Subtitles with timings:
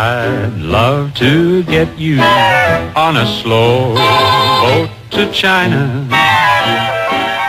[0.00, 2.20] I'd love to get you
[2.94, 3.96] on a slow
[4.62, 6.06] boat to China.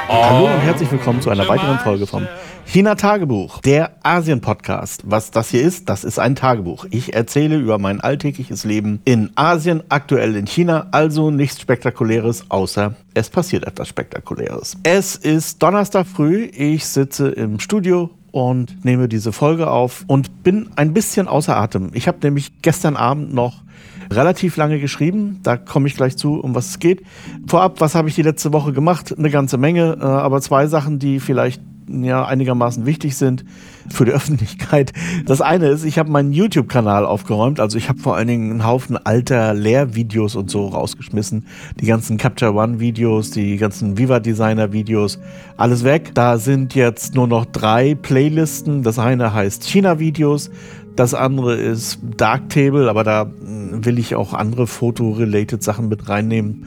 [0.07, 2.27] Hallo und herzlich willkommen zu einer weiteren Folge vom
[2.65, 5.03] China Tagebuch, der Asien Podcast.
[5.05, 6.87] Was das hier ist, das ist ein Tagebuch.
[6.89, 12.95] Ich erzähle über mein alltägliches Leben in Asien, aktuell in China, also nichts Spektakuläres, außer
[13.13, 14.75] es passiert etwas Spektakuläres.
[14.81, 20.69] Es ist Donnerstag früh, ich sitze im Studio und nehme diese Folge auf und bin
[20.75, 21.91] ein bisschen außer Atem.
[21.93, 23.63] Ich habe nämlich gestern Abend noch
[24.11, 25.39] relativ lange geschrieben.
[25.43, 27.03] Da komme ich gleich zu, um was es geht.
[27.47, 29.15] Vorab, was habe ich die letzte Woche gemacht?
[29.17, 33.43] Eine ganze Menge, äh, aber zwei Sachen, die vielleicht ja einigermaßen wichtig sind
[33.89, 34.93] für die Öffentlichkeit.
[35.25, 37.59] Das eine ist, ich habe meinen YouTube-Kanal aufgeräumt.
[37.59, 41.45] Also ich habe vor allen Dingen einen Haufen alter Lehrvideos und so rausgeschmissen.
[41.79, 45.19] Die ganzen Capture One-Videos, die ganzen Viva Designer-Videos,
[45.57, 46.11] alles weg.
[46.13, 48.83] Da sind jetzt nur noch drei Playlisten.
[48.83, 50.51] Das eine heißt China-Videos.
[50.99, 56.65] Das andere ist Darktable, aber da hm, will ich auch andere Foto-related Sachen mit reinnehmen.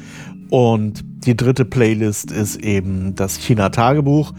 [0.53, 4.35] Und die dritte Playlist ist eben das China-Tagebuch.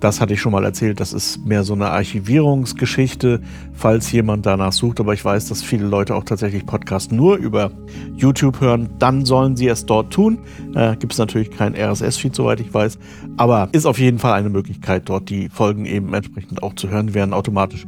[0.00, 0.98] Das hatte ich schon mal erzählt.
[0.98, 3.42] Das ist mehr so eine Archivierungsgeschichte,
[3.74, 4.98] falls jemand danach sucht.
[4.98, 7.70] Aber ich weiß, dass viele Leute auch tatsächlich Podcasts nur über
[8.16, 8.88] YouTube hören.
[8.98, 10.38] Dann sollen sie es dort tun.
[10.74, 12.98] Äh, Gibt es natürlich kein RSS-Feed, soweit ich weiß.
[13.36, 17.08] Aber ist auf jeden Fall eine Möglichkeit, dort die Folgen eben entsprechend auch zu hören.
[17.08, 17.86] Die werden automatisch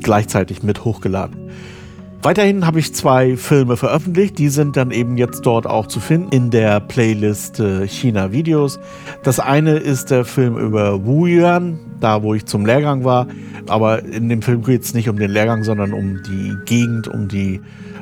[0.00, 1.50] gleichzeitig mit hochgeladen.
[2.20, 6.32] Weiterhin habe ich zwei Filme veröffentlicht, die sind dann eben jetzt dort auch zu finden
[6.32, 8.80] in der Playlist äh, China Videos.
[9.22, 13.28] Das eine ist der Film über Wuyuan, da wo ich zum Lehrgang war,
[13.68, 17.28] aber in dem Film geht es nicht um den Lehrgang, sondern um die Gegend, um
[17.28, 17.60] die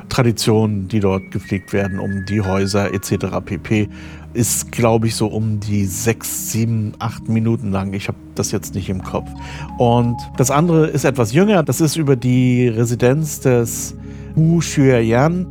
[0.09, 3.27] Traditionen, die dort gepflegt werden, um die Häuser etc.
[3.45, 3.87] pp.
[4.33, 7.93] Ist, glaube ich, so um die sechs, sieben, acht Minuten lang.
[7.93, 9.29] Ich habe das jetzt nicht im Kopf.
[9.77, 11.61] Und das andere ist etwas jünger.
[11.61, 13.95] Das ist über die Residenz des
[14.37, 15.47] Hu Xueyan.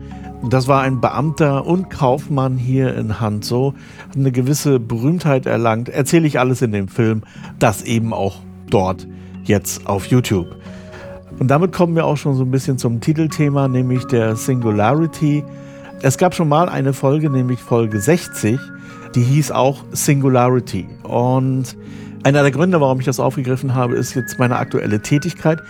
[0.48, 3.75] Das war ein Beamter und Kaufmann hier in Hanzhou,
[4.09, 5.89] hat eine gewisse Berühmtheit erlangt.
[5.89, 7.23] Erzähle ich alles in dem Film,
[7.58, 8.36] das eben auch
[8.70, 9.08] dort
[9.45, 10.47] jetzt auf YouTube.
[11.39, 15.42] Und damit kommen wir auch schon so ein bisschen zum Titelthema, nämlich der Singularity.
[16.03, 18.61] Es gab schon mal eine Folge, nämlich Folge 60,
[19.14, 20.86] die hieß auch Singularity.
[21.03, 21.77] Und
[22.27, 25.61] einer der Gründe, warum ich das aufgegriffen habe, ist jetzt meine aktuelle Tätigkeit.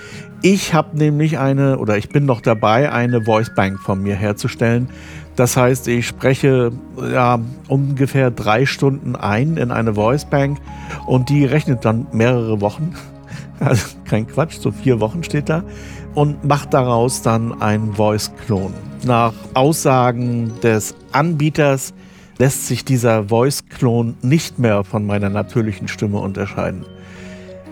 [0.41, 4.89] Ich habe nämlich eine, oder ich bin noch dabei, eine Voicebank von mir herzustellen.
[5.37, 6.73] Das heißt, ich spreche
[7.13, 10.57] ja, ungefähr drei Stunden ein in eine Voicebank
[11.05, 12.95] und die rechnet dann mehrere Wochen.
[13.59, 15.63] Also kein Quatsch, so vier Wochen steht da.
[16.15, 18.75] Und macht daraus dann einen Voice-Klon.
[19.07, 21.95] Nach Aussagen des Anbieters
[22.39, 26.85] lässt sich dieser Voice-Klon nicht mehr von meiner natürlichen Stimme unterscheiden.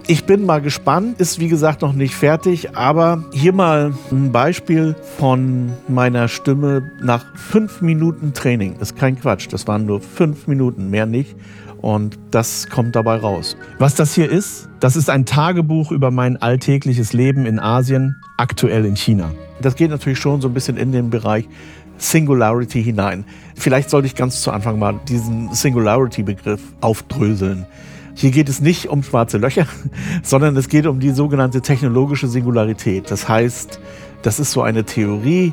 [0.06, 4.94] Ich bin mal gespannt, ist wie gesagt noch nicht fertig, aber hier mal ein Beispiel
[5.16, 8.76] von meiner Stimme nach fünf Minuten Training.
[8.80, 11.34] Ist kein Quatsch, das waren nur fünf Minuten, mehr nicht.
[11.80, 13.56] Und das kommt dabei raus.
[13.78, 18.84] Was das hier ist, das ist ein Tagebuch über mein alltägliches Leben in Asien, aktuell
[18.84, 19.30] in China.
[19.62, 21.48] Das geht natürlich schon so ein bisschen in den Bereich
[21.98, 23.24] Singularity hinein.
[23.54, 27.66] Vielleicht sollte ich ganz zu Anfang mal diesen Singularity-Begriff aufdröseln.
[28.14, 29.66] Hier geht es nicht um schwarze Löcher,
[30.22, 33.10] sondern es geht um die sogenannte technologische Singularität.
[33.10, 33.80] Das heißt,
[34.22, 35.52] das ist so eine Theorie,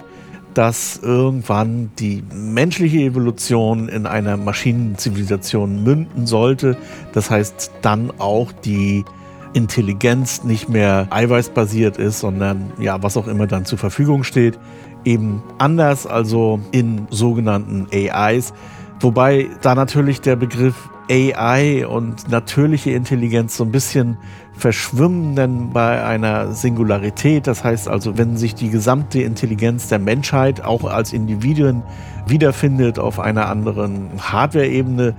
[0.53, 6.77] dass irgendwann die menschliche Evolution in einer Maschinenzivilisation münden sollte.
[7.13, 9.05] Das heißt, dann auch die
[9.53, 14.57] Intelligenz nicht mehr eiweißbasiert ist, sondern ja, was auch immer dann zur Verfügung steht,
[15.05, 18.53] eben anders, also in sogenannten AIs.
[18.99, 24.17] Wobei da natürlich der Begriff AI und natürliche Intelligenz so ein bisschen
[24.53, 30.63] verschwimmen, denn bei einer Singularität, das heißt also, wenn sich die gesamte Intelligenz der Menschheit
[30.63, 31.83] auch als Individuen
[32.27, 35.15] wiederfindet auf einer anderen Hardware-Ebene,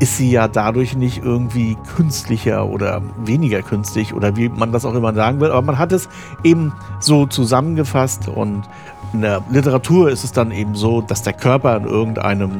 [0.00, 4.94] ist sie ja dadurch nicht irgendwie künstlicher oder weniger künstlich oder wie man das auch
[4.94, 5.50] immer sagen will.
[5.50, 6.08] Aber man hat es
[6.42, 8.62] eben so zusammengefasst und
[9.12, 12.50] in der Literatur ist es dann eben so, dass der Körper in irgendeinem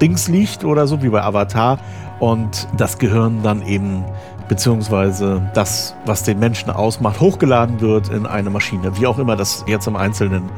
[0.00, 1.78] Dings liegt oder so, wie bei Avatar
[2.18, 4.04] und das Gehirn dann eben
[4.48, 9.64] beziehungsweise das, was den Menschen ausmacht, hochgeladen wird in eine Maschine, wie auch immer das
[9.66, 10.50] jetzt im Einzelnen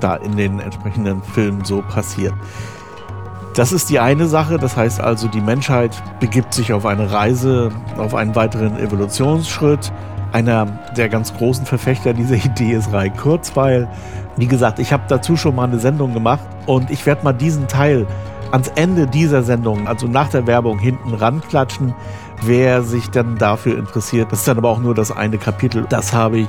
[0.00, 2.32] da in den entsprechenden Filmen so passiert.
[3.54, 5.90] Das ist die eine Sache, das heißt also, die Menschheit
[6.20, 9.92] begibt sich auf eine Reise, auf einen weiteren Evolutionsschritt.
[10.32, 10.66] Einer
[10.96, 13.88] der ganz großen Verfechter dieser Idee ist Rai Kurzweil.
[14.36, 17.68] Wie gesagt, ich habe dazu schon mal eine Sendung gemacht und ich werde mal diesen
[17.68, 18.06] Teil
[18.52, 21.94] ans Ende dieser Sendung, also nach der Werbung, hinten ranklatschen,
[22.42, 24.32] wer sich dann dafür interessiert.
[24.32, 25.86] Das ist dann aber auch nur das eine Kapitel.
[25.88, 26.48] Das habe ich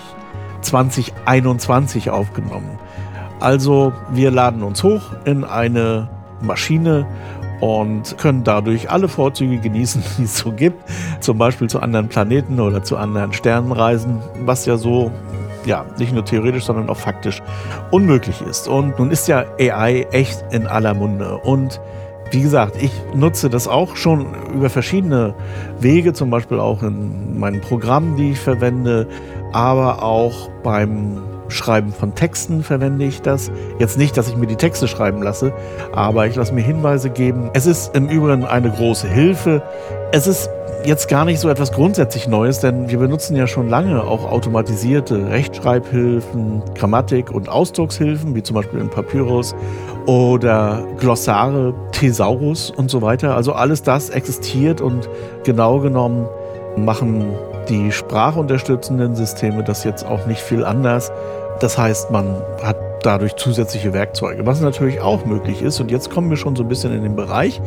[0.62, 2.80] 2021 aufgenommen.
[3.40, 6.10] Also wir laden uns hoch in eine
[6.42, 7.08] Maschine
[7.62, 10.84] und können dadurch alle Vorzüge genießen, die es so gibt.
[11.22, 15.12] Zum Beispiel zu anderen Planeten oder zu anderen Sternen reisen, was ja so
[15.66, 17.42] ja, nicht nur theoretisch, sondern auch faktisch
[17.92, 18.68] unmöglich ist.
[18.68, 21.38] Und nun ist ja AI echt in aller Munde.
[21.38, 21.80] Und
[22.32, 24.26] wie gesagt, ich nutze das auch schon
[24.56, 25.36] über verschiedene
[25.80, 29.08] Wege, zum Beispiel auch in meinen Programmen, die ich verwende,
[29.52, 31.22] aber auch beim
[31.52, 33.52] Schreiben von Texten verwende ich das.
[33.80, 35.54] Jetzt nicht, dass ich mir die Texte schreiben lasse,
[35.94, 37.50] aber ich lasse mir Hinweise geben.
[37.54, 39.62] Es ist im Übrigen eine große Hilfe.
[40.12, 40.50] Es ist
[40.86, 45.30] jetzt gar nicht so etwas grundsätzlich Neues, denn wir benutzen ja schon lange auch automatisierte
[45.30, 49.56] Rechtschreibhilfen, Grammatik- und Ausdruckshilfen, wie zum Beispiel in Papyrus
[50.08, 53.36] oder Glossare, Thesaurus und so weiter.
[53.36, 55.08] Also alles das existiert und
[55.44, 56.28] genau genommen
[56.76, 57.26] machen
[57.70, 61.12] die sprachunterstützenden Systeme das jetzt auch nicht viel anders.
[61.62, 65.80] Das heißt, man hat dadurch zusätzliche Werkzeuge, was natürlich auch möglich ist.
[65.80, 67.62] Und jetzt kommen wir schon so ein bisschen in den Bereich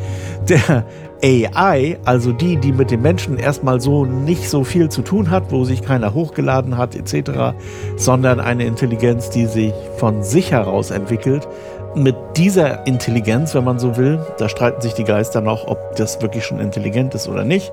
[0.48, 0.84] der
[1.22, 5.50] AI, also die, die mit den Menschen erstmal so nicht so viel zu tun hat,
[5.50, 7.56] wo sich keiner hochgeladen hat etc.,
[7.96, 11.48] sondern eine Intelligenz, die sich von sich heraus entwickelt.
[11.94, 16.20] Mit dieser Intelligenz, wenn man so will, da streiten sich die Geister noch, ob das
[16.20, 17.72] wirklich schon intelligent ist oder nicht.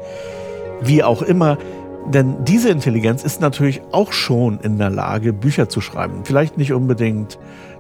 [0.81, 1.57] Wie auch immer,
[2.09, 6.21] denn diese Intelligenz ist natürlich auch schon in der Lage, Bücher zu schreiben.
[6.23, 7.37] Vielleicht nicht unbedingt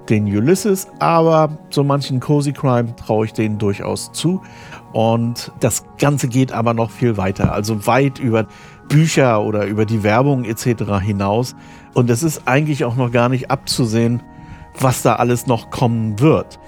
[0.09, 4.41] den Ulysses, aber so manchen Cozy Crime traue ich denen durchaus zu.
[4.93, 8.47] Und das Ganze geht aber noch viel weiter, also weit über
[8.89, 10.99] Bücher oder über die Werbung etc.
[11.01, 11.55] hinaus.
[11.93, 14.21] Und es ist eigentlich auch noch gar nicht abzusehen,
[14.79, 16.59] was da alles noch kommen wird.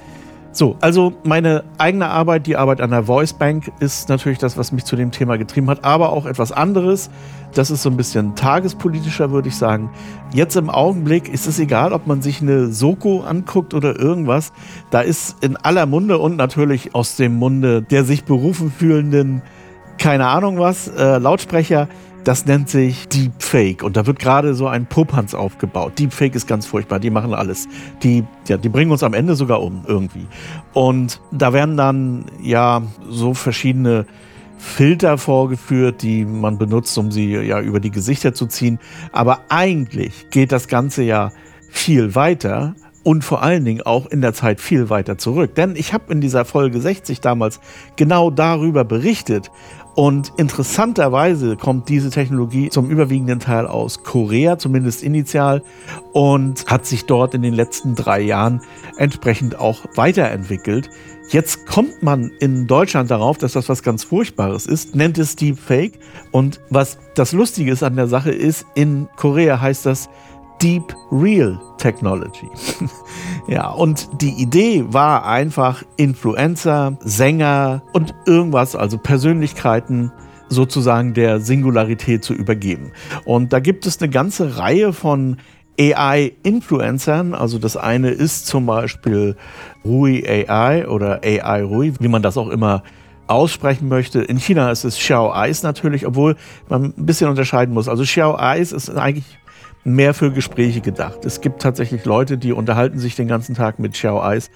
[0.56, 4.72] So, also meine eigene Arbeit, die Arbeit an der Voice Bank, ist natürlich das, was
[4.72, 7.10] mich zu dem Thema getrieben hat, aber auch etwas anderes.
[7.56, 9.90] Das ist so ein bisschen tagespolitischer, würde ich sagen.
[10.32, 14.54] Jetzt im Augenblick ist es egal, ob man sich eine Soko anguckt oder irgendwas.
[14.92, 19.42] Da ist in aller Munde und natürlich aus dem Munde der sich berufen fühlenden,
[19.98, 21.88] keine Ahnung was, äh, Lautsprecher,
[22.24, 23.84] das nennt sich Deepfake.
[23.84, 26.00] Und da wird gerade so ein Popanz aufgebaut.
[26.00, 27.00] Deepfake ist ganz furchtbar.
[27.00, 27.68] Die machen alles.
[28.02, 30.26] Die, ja, die bringen uns am Ende sogar um, irgendwie.
[30.74, 34.06] Und da werden dann ja so verschiedene
[34.58, 38.80] Filter vorgeführt, die man benutzt, um sie ja über die Gesichter zu ziehen.
[39.12, 41.32] Aber eigentlich geht das Ganze ja
[41.70, 45.56] viel weiter und vor allen Dingen auch in der Zeit viel weiter zurück.
[45.56, 47.60] Denn ich habe in dieser Folge 60 damals
[47.98, 49.52] genau darüber berichtet,
[49.96, 55.62] und interessanterweise kommt diese Technologie zum überwiegenden Teil aus Korea, zumindest initial,
[56.14, 58.62] und hat sich dort in den letzten drei Jahren
[58.98, 60.90] entsprechend auch weiterentwickelt.
[61.30, 66.00] Jetzt kommt man in Deutschland darauf, dass das was ganz Furchtbares ist, nennt es Deepfake.
[66.32, 70.10] Und was das Lustige ist an der Sache ist, in Korea heißt das
[70.64, 72.50] Deep Real Technology.
[73.48, 80.14] ja, und die Idee war einfach, Influencer, Sänger und irgendwas, also Persönlichkeiten,
[80.48, 82.94] sozusagen der Singularität zu übergeben.
[83.26, 85.36] Und da gibt es eine ganze Reihe von
[85.78, 87.34] AI-Influencern.
[87.34, 89.36] Also das eine ist zum Beispiel
[89.84, 92.84] Rui AI oder AI Rui, wie man das auch immer
[93.28, 94.22] aussprechen möchte.
[94.22, 96.38] In China ist es Xiao Eis natürlich, obwohl
[96.70, 97.90] man ein bisschen unterscheiden muss.
[97.90, 99.26] Also Xiao Eis ist eigentlich
[99.84, 101.26] mehr für Gespräche gedacht.
[101.26, 104.50] Es gibt tatsächlich Leute, die unterhalten sich den ganzen Tag mit Xiao Eis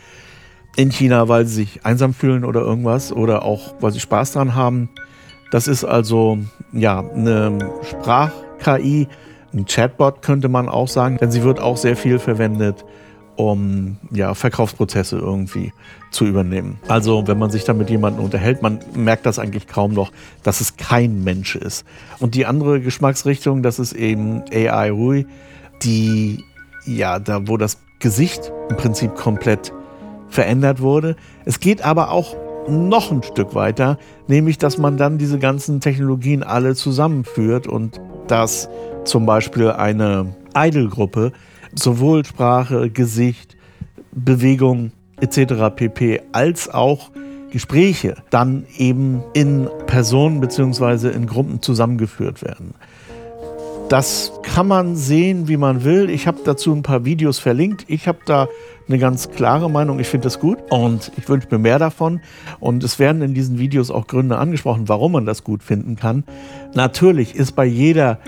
[0.76, 4.56] in China, weil sie sich einsam fühlen oder irgendwas oder auch, weil sie Spaß dran
[4.56, 4.90] haben.
[5.52, 6.38] Das ist also
[6.72, 9.08] ja eine Sprach-KI,
[9.54, 12.86] ein Chatbot könnte man auch sagen, denn sie wird auch sehr viel verwendet
[13.38, 15.72] um ja, Verkaufsprozesse irgendwie
[16.12, 16.80] zu übernehmen.
[16.88, 20.12] Also wenn man sich da mit jemandem unterhält, man merkt das eigentlich kaum noch,
[20.44, 21.86] dass es kein Mensch ist.
[22.20, 25.26] Und die andere Geschmacksrichtung, das ist eben AI Rui,
[25.84, 26.44] die
[26.86, 29.74] ja, da wo das Gesicht im Prinzip komplett
[30.30, 31.16] verändert wurde.
[31.46, 32.36] Es geht aber auch
[32.68, 38.70] noch ein Stück weiter, nämlich dass man dann diese ganzen Technologien alle zusammenführt und dass
[39.06, 41.32] zum Beispiel eine Idol-Gruppe
[41.78, 43.56] sowohl Sprache, Gesicht,
[44.12, 45.76] Bewegung etc.
[45.76, 46.22] pp.
[46.32, 47.12] als auch
[47.52, 51.10] Gespräche dann eben in Personen bzw.
[51.10, 52.74] in Gruppen zusammengeführt werden.
[53.90, 56.10] Das kann man sehen, wie man will.
[56.10, 57.86] Ich habe dazu ein paar Videos verlinkt.
[57.88, 58.50] Ich habe da
[58.90, 60.00] eine ganz klare Meinung.
[60.00, 62.20] Ich finde das gut und ich wünsche mir mehr davon.
[62.60, 66.26] Und es werden in diesen Videos auch Gründe angesprochen, warum man das gut finden kann.
[66.74, 68.20] Natürlich ist bei jeder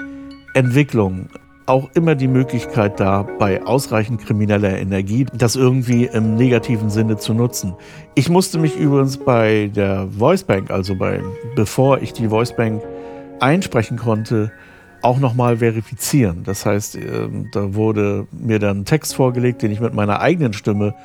[0.54, 1.28] Entwicklung
[1.70, 7.36] auch immer die Möglichkeit da, bei ausreichend krimineller Energie das irgendwie im negativen Sinne zu
[7.36, 7.76] nutzen.
[8.16, 11.22] Ich musste mich übrigens bei der Voicebank, also bei,
[11.56, 12.82] bevor ich die Voicebank
[13.40, 14.52] einsprechen konnte,
[15.04, 16.44] auch nochmal verifizieren.
[16.44, 20.54] Das heißt, ähm, da wurde mir dann ein Text vorgelegt, den ich mit meiner eigenen
[20.54, 20.96] Stimme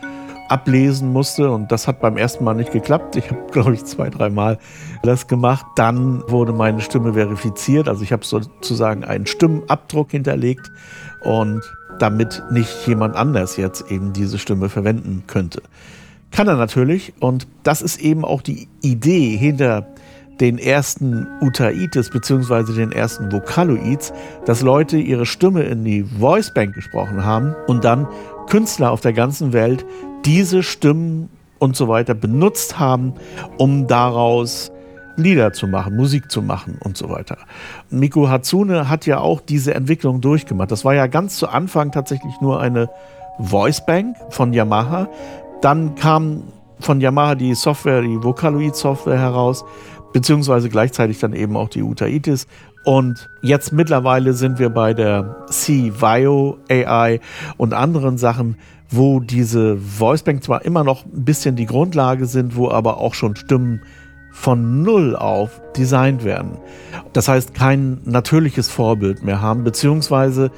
[0.48, 3.16] ablesen musste und das hat beim ersten Mal nicht geklappt.
[3.16, 4.58] Ich habe, glaube ich, zwei, dreimal
[5.02, 5.64] das gemacht.
[5.76, 10.70] Dann wurde meine Stimme verifiziert, also ich habe sozusagen einen Stimmabdruck hinterlegt
[11.22, 11.62] und
[11.98, 15.62] damit nicht jemand anders jetzt eben diese Stimme verwenden könnte.
[16.30, 19.86] Kann er natürlich und das ist eben auch die Idee hinter
[20.40, 24.12] den ersten Utaites beziehungsweise den ersten Vocaloids,
[24.46, 28.08] dass Leute ihre Stimme in die Voicebank gesprochen haben und dann
[28.48, 29.86] Künstler auf der ganzen Welt
[30.24, 31.28] diese Stimmen
[31.58, 33.14] und so weiter benutzt haben,
[33.58, 34.70] um daraus
[35.16, 37.38] Lieder zu machen, Musik zu machen und so weiter.
[37.88, 40.72] Miku Hatsune hat ja auch diese Entwicklung durchgemacht.
[40.72, 42.88] Das war ja ganz zu Anfang tatsächlich nur eine
[43.38, 45.08] Voicebank von Yamaha.
[45.60, 46.44] Dann kam
[46.80, 49.64] von Yamaha die Software, die Vocaloid-Software heraus,
[50.12, 52.46] beziehungsweise gleichzeitig dann eben auch die Utaitis.
[52.84, 57.20] Und jetzt mittlerweile sind wir bei der C-Vio AI
[57.56, 58.56] und anderen Sachen,
[58.96, 63.36] wo diese Voicebank zwar immer noch ein bisschen die Grundlage sind, wo aber auch schon
[63.36, 63.80] Stimmen
[64.32, 66.58] von Null auf designt werden.
[67.12, 70.50] Das heißt, kein natürliches Vorbild mehr haben, beziehungsweise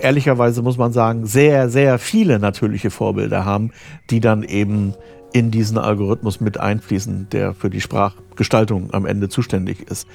[0.00, 3.72] ehrlicherweise muss man sagen, sehr, sehr viele natürliche Vorbilder haben,
[4.10, 4.94] die dann eben
[5.32, 10.06] in diesen Algorithmus mit einfließen, der für die Sprachgestaltung am Ende zuständig ist.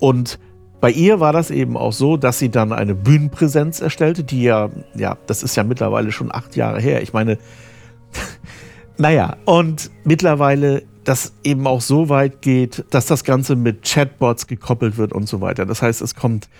[0.00, 0.38] Und
[0.84, 4.68] bei ihr war das eben auch so, dass sie dann eine Bühnenpräsenz erstellte, die ja,
[4.94, 7.00] ja, das ist ja mittlerweile schon acht Jahre her.
[7.00, 7.38] Ich meine,
[8.98, 14.98] naja, und mittlerweile das eben auch so weit geht, dass das Ganze mit Chatbots gekoppelt
[14.98, 15.64] wird und so weiter.
[15.64, 16.50] Das heißt, es kommt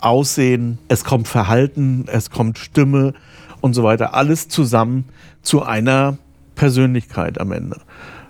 [0.00, 3.12] Aussehen, es kommt Verhalten, es kommt Stimme
[3.60, 4.14] und so weiter.
[4.14, 5.10] Alles zusammen
[5.42, 6.16] zu einer
[6.54, 7.76] Persönlichkeit am Ende.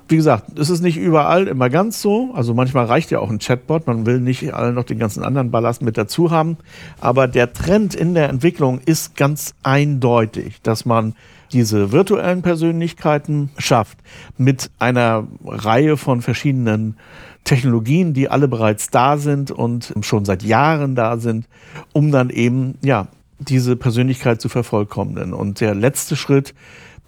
[0.07, 2.33] Wie gesagt, es ist nicht überall immer ganz so.
[2.35, 3.87] Also manchmal reicht ja auch ein Chatbot.
[3.87, 6.59] Man will nicht alle noch den ganzen anderen Ballast mit dazu haben.
[7.01, 11.15] Aber der Trend in der Entwicklung ist ganz eindeutig, dass man
[11.53, 13.99] diese virtuellen Persönlichkeiten schafft
[14.37, 16.97] mit einer Reihe von verschiedenen
[17.45, 21.47] Technologien, die alle bereits da sind und schon seit Jahren da sind,
[21.93, 23.07] um dann eben ja
[23.39, 25.33] diese Persönlichkeit zu vervollkommnen.
[25.33, 26.55] Und der letzte Schritt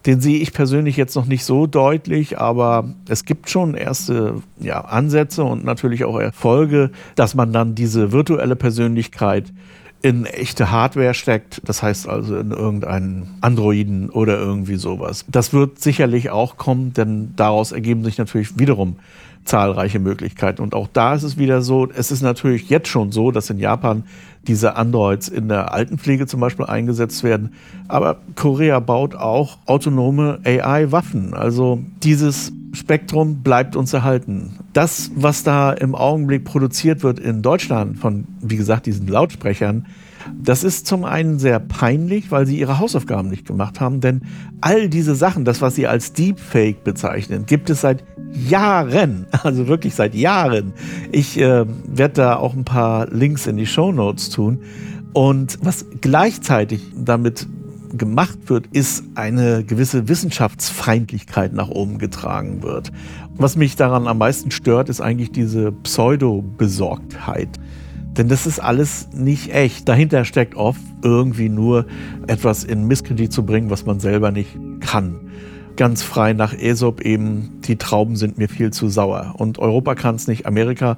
[0.05, 4.83] den sehe ich persönlich jetzt noch nicht so deutlich, aber es gibt schon erste ja,
[4.83, 9.53] Ansätze und natürlich auch Erfolge, dass man dann diese virtuelle Persönlichkeit
[10.03, 15.25] in echte Hardware steckt, das heißt also in irgendeinen Androiden oder irgendwie sowas.
[15.26, 18.97] Das wird sicherlich auch kommen, denn daraus ergeben sich natürlich wiederum
[19.45, 20.62] zahlreiche Möglichkeiten.
[20.62, 23.59] Und auch da ist es wieder so, es ist natürlich jetzt schon so, dass in
[23.59, 24.05] Japan
[24.49, 27.53] diese Androids in der Altenpflege zum Beispiel eingesetzt werden.
[27.88, 31.35] Aber Korea baut auch autonome AI-Waffen.
[31.35, 34.59] Also dieses Spektrum bleibt uns erhalten.
[34.73, 39.87] Das, was da im Augenblick produziert wird in Deutschland von, wie gesagt, diesen Lautsprechern,
[40.35, 44.23] das ist zum einen sehr peinlich, weil sie ihre Hausaufgaben nicht gemacht haben, denn
[44.61, 49.95] all diese Sachen, das, was sie als Deepfake bezeichnen, gibt es seit Jahren, also wirklich
[49.95, 50.73] seit Jahren.
[51.12, 54.61] Ich äh, werde da auch ein paar Links in die Show Notes tun.
[55.12, 57.47] Und was gleichzeitig damit
[57.97, 62.92] gemacht wird, ist eine gewisse Wissenschaftsfeindlichkeit nach oben getragen wird.
[63.37, 67.49] Was mich daran am meisten stört, ist eigentlich diese Pseudo-Besorgtheit.
[68.16, 69.88] Denn das ist alles nicht echt.
[69.88, 71.87] Dahinter steckt oft irgendwie nur
[72.26, 75.20] etwas in Misskredit zu bringen, was man selber nicht kann.
[75.76, 79.35] Ganz frei nach Aesop eben, die Trauben sind mir viel zu sauer.
[79.37, 80.96] Und Europa kann es nicht, Amerika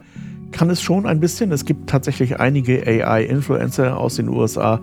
[0.52, 1.50] kann es schon ein bisschen.
[1.50, 4.80] Es gibt tatsächlich einige AI-Influencer aus den USA,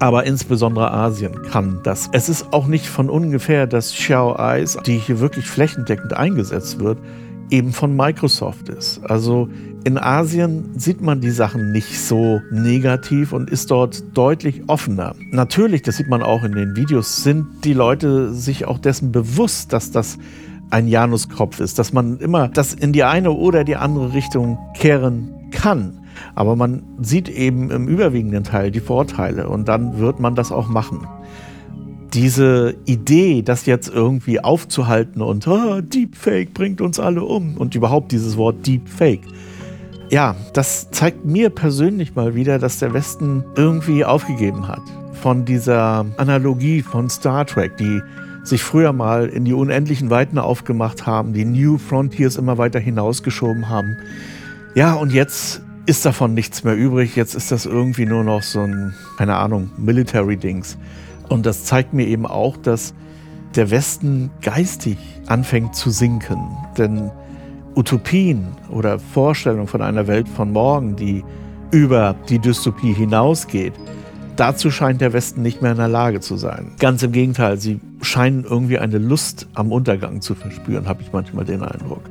[0.00, 2.08] aber insbesondere Asien kann das.
[2.12, 6.98] Es ist auch nicht von ungefähr, dass Xiao Eyes, die hier wirklich flächendeckend eingesetzt wird,
[7.50, 9.00] eben von Microsoft ist.
[9.04, 9.48] Also
[9.84, 15.14] in Asien sieht man die Sachen nicht so negativ und ist dort deutlich offener.
[15.30, 19.72] Natürlich, das sieht man auch in den Videos, sind die Leute sich auch dessen bewusst,
[19.72, 20.18] dass das
[20.70, 25.32] ein Januskopf ist, dass man immer das in die eine oder die andere Richtung kehren
[25.50, 26.00] kann.
[26.34, 30.68] Aber man sieht eben im überwiegenden Teil die Vorteile und dann wird man das auch
[30.68, 31.06] machen
[32.14, 38.12] diese Idee, das jetzt irgendwie aufzuhalten und oh, Deepfake bringt uns alle um und überhaupt
[38.12, 39.22] dieses Wort Deepfake.
[40.10, 46.06] Ja, das zeigt mir persönlich mal wieder, dass der Westen irgendwie aufgegeben hat von dieser
[46.16, 48.00] Analogie von Star Trek, die
[48.42, 53.68] sich früher mal in die unendlichen Weiten aufgemacht haben, die New Frontiers immer weiter hinausgeschoben
[53.68, 53.96] haben.
[54.74, 57.16] Ja, und jetzt ist davon nichts mehr übrig.
[57.16, 60.78] Jetzt ist das irgendwie nur noch so ein, keine Ahnung, Military-Dings.
[61.28, 62.94] Und das zeigt mir eben auch, dass
[63.54, 66.38] der Westen geistig anfängt zu sinken.
[66.76, 67.10] Denn
[67.74, 71.24] Utopien oder Vorstellungen von einer Welt von morgen, die
[71.70, 73.74] über die Dystopie hinausgeht,
[74.36, 76.72] dazu scheint der Westen nicht mehr in der Lage zu sein.
[76.78, 81.44] Ganz im Gegenteil, sie scheinen irgendwie eine Lust am Untergang zu verspüren, habe ich manchmal
[81.44, 82.02] den Eindruck.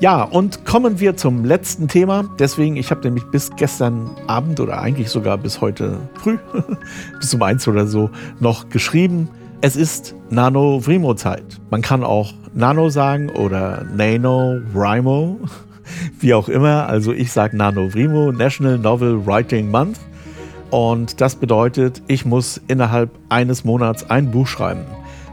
[0.00, 2.24] Ja, und kommen wir zum letzten Thema.
[2.38, 6.38] Deswegen, ich habe nämlich bis gestern Abend oder eigentlich sogar bis heute früh,
[7.18, 9.28] bis um eins oder so, noch geschrieben.
[9.60, 11.42] Es ist Nano-Vrimo-Zeit.
[11.70, 15.40] Man kann auch Nano sagen oder Nano Vrimo,
[16.20, 16.86] wie auch immer.
[16.86, 19.98] Also ich sage Nano-Vrimo, National Novel Writing Month.
[20.70, 24.82] Und das bedeutet, ich muss innerhalb eines Monats ein Buch schreiben.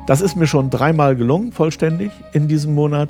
[0.08, 3.10] Das ist mir schon dreimal gelungen, vollständig in diesem Monat.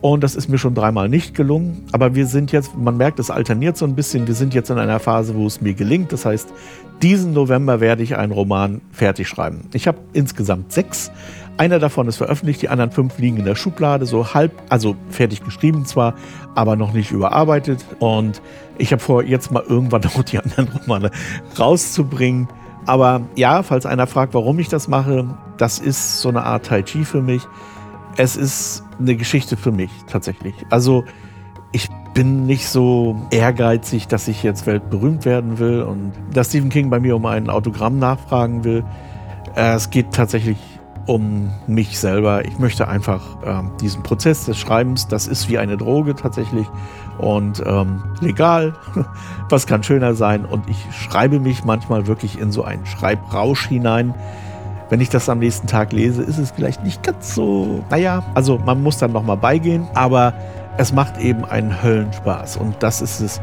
[0.00, 1.84] Und das ist mir schon dreimal nicht gelungen.
[1.92, 4.26] Aber wir sind jetzt, man merkt, es alterniert so ein bisschen.
[4.26, 6.12] Wir sind jetzt in einer Phase, wo es mir gelingt.
[6.12, 6.48] Das heißt,
[7.02, 9.68] diesen November werde ich einen Roman fertig schreiben.
[9.74, 11.10] Ich habe insgesamt sechs.
[11.58, 15.44] Einer davon ist veröffentlicht, die anderen fünf liegen in der Schublade, so halb, also fertig
[15.44, 16.14] geschrieben zwar,
[16.54, 17.84] aber noch nicht überarbeitet.
[17.98, 18.40] Und
[18.78, 21.10] ich habe vor, jetzt mal irgendwann noch die anderen Romane
[21.58, 22.48] rauszubringen.
[22.86, 25.28] Aber ja, falls einer fragt, warum ich das mache,
[25.58, 27.42] das ist so eine Art Tai Chi für mich.
[28.16, 30.54] Es ist eine Geschichte für mich tatsächlich.
[30.68, 31.04] Also
[31.72, 36.90] ich bin nicht so ehrgeizig, dass ich jetzt weltberühmt werden will und dass Stephen King
[36.90, 38.84] bei mir um ein Autogramm nachfragen will.
[39.54, 40.58] Äh, es geht tatsächlich
[41.06, 42.44] um mich selber.
[42.44, 46.66] Ich möchte einfach ähm, diesen Prozess des Schreibens, das ist wie eine Droge tatsächlich
[47.18, 48.74] und ähm, legal.
[49.48, 50.44] Was kann schöner sein?
[50.44, 54.14] Und ich schreibe mich manchmal wirklich in so einen Schreibrausch hinein
[54.90, 58.58] wenn ich das am nächsten Tag lese, ist es vielleicht nicht ganz so, naja, also
[58.58, 60.34] man muss dann nochmal beigehen, aber
[60.76, 63.40] es macht eben einen Höllenspaß und das ist es,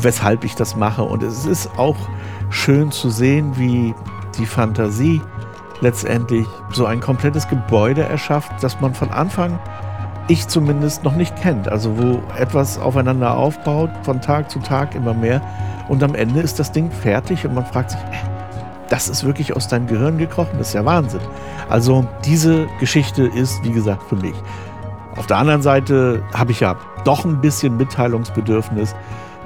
[0.00, 1.02] weshalb ich das mache.
[1.02, 1.96] Und es ist auch
[2.48, 3.94] schön zu sehen, wie
[4.38, 5.20] die Fantasie
[5.80, 9.58] letztendlich so ein komplettes Gebäude erschafft, das man von Anfang,
[10.28, 11.68] ich zumindest, noch nicht kennt.
[11.68, 15.42] Also wo etwas aufeinander aufbaut, von Tag zu Tag immer mehr.
[15.88, 18.39] Und am Ende ist das Ding fertig und man fragt sich, äh,
[18.90, 20.58] das ist wirklich aus deinem Gehirn gekrochen.
[20.58, 21.20] Das ist ja Wahnsinn.
[21.70, 24.34] Also diese Geschichte ist, wie gesagt, für mich.
[25.16, 28.94] Auf der anderen Seite habe ich ja doch ein bisschen Mitteilungsbedürfnis,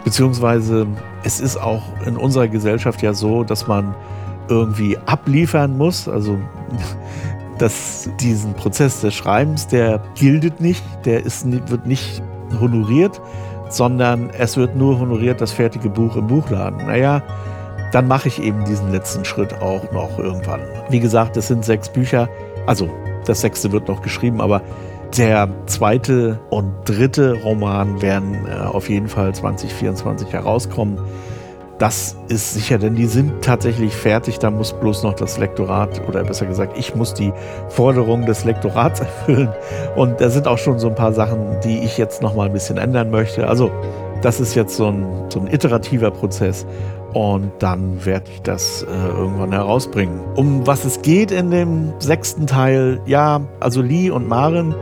[0.03, 0.87] beziehungsweise
[1.23, 3.95] es ist auch in unserer Gesellschaft ja so, dass man
[4.49, 6.09] irgendwie abliefern muss.
[6.09, 6.38] Also
[7.59, 12.23] dass diesen Prozess des Schreibens, der gildet nicht, der ist, wird nicht
[12.61, 13.21] honoriert,
[13.69, 16.87] sondern es wird nur honoriert das fertige Buch im Buchladen.
[16.87, 17.23] Naja,
[17.95, 20.61] dann mache ich eben diesen letzten Schritt auch noch irgendwann.
[20.91, 22.29] Wie gesagt, es sind sechs Bücher,
[22.67, 22.91] also
[23.25, 24.63] das sechste wird noch geschrieben, aber
[25.17, 30.99] der zweite und dritte Roman werden äh, auf jeden Fall 2024 herauskommen.
[31.79, 34.41] Das ist sicher, denn die sind tatsächlich fertig.
[34.41, 37.33] Da muss bloß noch das Lektorat oder besser gesagt, ich muss die
[37.69, 39.51] Forderungen des Lektorats erfüllen.
[39.95, 42.53] Und da sind auch schon so ein paar Sachen, die ich jetzt noch mal ein
[42.53, 43.47] bisschen ändern möchte.
[43.47, 43.71] Also
[44.21, 46.67] das ist jetzt so ein, so ein iterativer Prozess.
[47.14, 50.20] Und dann werde ich das äh, irgendwann herausbringen.
[50.35, 54.74] Um was es geht in dem sechsten Teil, ja, also Lee und Maren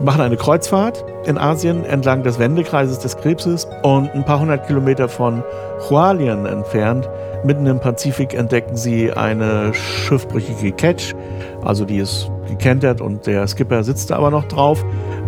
[0.00, 5.08] machen eine Kreuzfahrt in Asien entlang des Wendekreises des Krebses und ein paar hundert Kilometer
[5.08, 5.42] von
[5.88, 7.08] Hualien entfernt,
[7.44, 11.14] mitten im Pazifik, entdecken sie eine schiffbrüchige Catch.
[11.64, 14.84] Also die ist gekentert und der Skipper sitzt da aber noch drauf.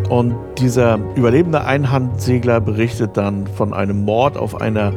[0.09, 4.93] Und dieser überlebende Einhandsegler berichtet dann von einem Mord auf einer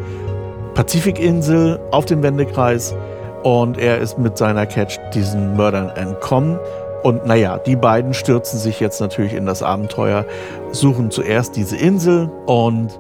[0.74, 2.96] Pazifikinsel auf dem Wendekreis
[3.44, 6.60] und er ist mit seiner Catch diesen Mördern entkommen.
[7.04, 10.26] Und naja, die beiden stürzen sich jetzt natürlich in das Abenteuer,
[10.72, 13.00] suchen zuerst diese Insel und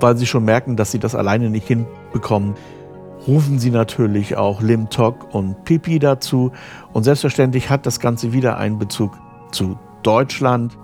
[0.00, 2.54] weil sie schon merken, dass sie das alleine nicht hinbekommen,
[3.26, 6.50] rufen sie natürlich auch Lim Tok und Pipi dazu.
[6.92, 9.12] Und selbstverständlich hat das Ganze wieder einen Bezug
[9.52, 10.76] zu Deutschland.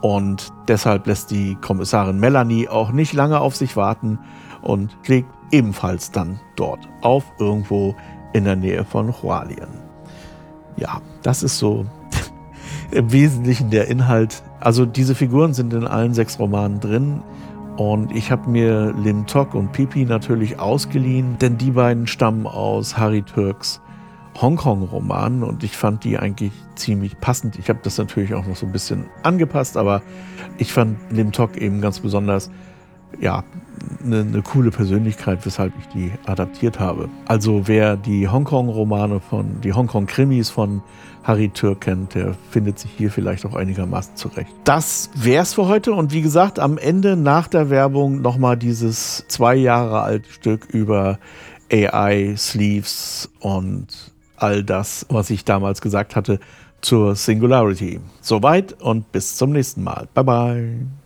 [0.00, 4.18] Und deshalb lässt die Kommissarin Melanie auch nicht lange auf sich warten
[4.62, 7.94] und legt ebenfalls dann dort auf, irgendwo
[8.32, 9.68] in der Nähe von Hualien.
[10.76, 11.86] Ja, das ist so
[12.90, 14.42] im Wesentlichen der Inhalt.
[14.60, 17.22] Also diese Figuren sind in allen sechs Romanen drin.
[17.76, 22.96] Und ich habe mir Lim Tok und Pipi natürlich ausgeliehen, denn die beiden stammen aus
[22.96, 23.82] Harry Türks
[24.40, 27.58] Hongkong-Roman und ich fand die eigentlich ziemlich passend.
[27.58, 30.02] Ich habe das natürlich auch noch so ein bisschen angepasst, aber
[30.58, 32.50] ich fand Lim Tok eben ganz besonders,
[33.20, 33.44] ja,
[34.04, 37.08] eine, eine coole Persönlichkeit, weshalb ich die adaptiert habe.
[37.26, 40.82] Also wer die Hongkong-Romane von, die Hongkong-Krimis von
[41.24, 44.50] Harry Türk kennt, der findet sich hier vielleicht auch einigermaßen zurecht.
[44.64, 49.56] Das wär's für heute und wie gesagt, am Ende nach der Werbung nochmal dieses zwei
[49.56, 51.18] Jahre alte Stück über
[51.72, 53.88] AI, Sleeves und
[54.36, 56.38] all das, was ich damals gesagt hatte
[56.80, 58.00] zur Singularity.
[58.20, 60.08] Soweit und bis zum nächsten Mal.
[60.14, 61.05] Bye bye.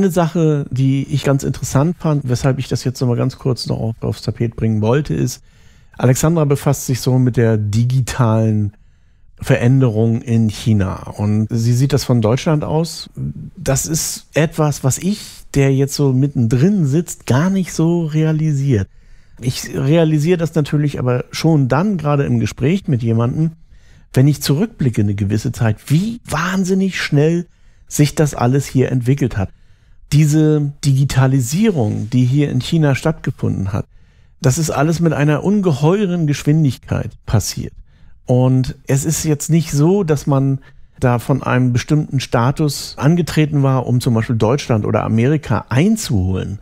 [0.00, 3.78] Eine Sache, die ich ganz interessant fand, weshalb ich das jetzt nochmal ganz kurz noch
[3.78, 5.42] auf, aufs Tapet bringen wollte, ist,
[5.98, 8.72] Alexandra befasst sich so mit der digitalen
[9.42, 11.10] Veränderung in China.
[11.18, 13.10] Und sie sieht das von Deutschland aus.
[13.58, 15.20] Das ist etwas, was ich,
[15.52, 18.88] der jetzt so mittendrin sitzt, gar nicht so realisiert.
[19.42, 23.50] Ich realisiere das natürlich aber schon dann, gerade im Gespräch mit jemandem,
[24.14, 27.44] wenn ich zurückblicke eine gewisse Zeit, wie wahnsinnig schnell
[27.86, 29.50] sich das alles hier entwickelt hat
[30.12, 33.86] diese Digitalisierung, die hier in China stattgefunden hat,
[34.40, 37.74] das ist alles mit einer ungeheuren Geschwindigkeit passiert.
[38.26, 40.60] Und es ist jetzt nicht so, dass man
[40.98, 46.60] da von einem bestimmten Status angetreten war, um zum Beispiel Deutschland oder Amerika einzuholen,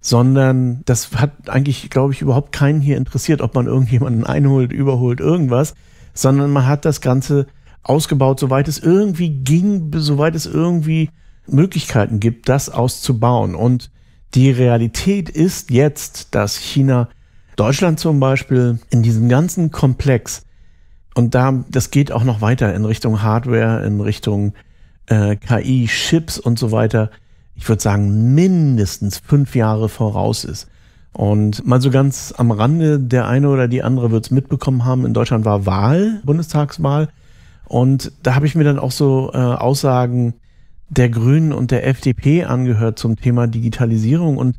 [0.00, 5.20] sondern das hat eigentlich, glaube ich, überhaupt keinen hier interessiert, ob man irgendjemanden einholt, überholt,
[5.20, 5.74] irgendwas,
[6.14, 7.46] sondern man hat das Ganze
[7.82, 11.10] ausgebaut, soweit es irgendwie ging, soweit es irgendwie
[11.46, 13.54] Möglichkeiten gibt, das auszubauen.
[13.54, 13.90] Und
[14.34, 17.08] die Realität ist jetzt, dass China
[17.56, 20.44] Deutschland zum Beispiel in diesem ganzen Komplex
[21.14, 24.54] und da, das geht auch noch weiter in Richtung Hardware, in Richtung
[25.06, 27.10] äh, KI, Chips und so weiter.
[27.54, 30.68] Ich würde sagen, mindestens fünf Jahre voraus ist.
[31.12, 35.04] Und mal so ganz am Rande, der eine oder die andere wird es mitbekommen haben,
[35.04, 37.08] in Deutschland war Wahl, Bundestagswahl.
[37.66, 40.34] Und da habe ich mir dann auch so äh, Aussagen
[40.92, 44.36] der Grünen und der FDP angehört zum Thema Digitalisierung.
[44.36, 44.58] Und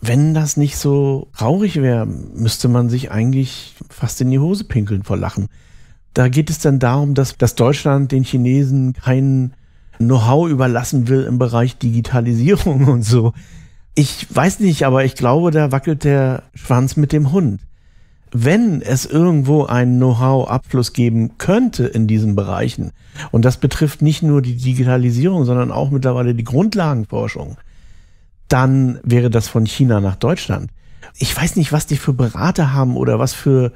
[0.00, 5.02] wenn das nicht so traurig wäre, müsste man sich eigentlich fast in die Hose pinkeln
[5.02, 5.48] vor Lachen.
[6.14, 9.52] Da geht es dann darum, dass, dass Deutschland den Chinesen kein
[9.98, 13.34] Know-how überlassen will im Bereich Digitalisierung und so.
[13.94, 17.60] Ich weiß nicht, aber ich glaube, da wackelt der Schwanz mit dem Hund
[18.32, 22.92] wenn es irgendwo einen Know-how-Abfluss geben könnte in diesen Bereichen,
[23.30, 27.56] und das betrifft nicht nur die Digitalisierung, sondern auch mittlerweile die Grundlagenforschung,
[28.48, 30.70] dann wäre das von China nach Deutschland.
[31.16, 33.72] Ich weiß nicht, was die für Berater haben oder was für,